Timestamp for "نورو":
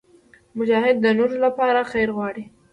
1.19-1.35